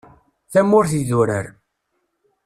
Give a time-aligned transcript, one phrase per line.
[0.51, 1.47] Tamurt idurar.